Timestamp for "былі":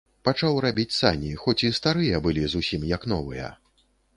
2.27-2.47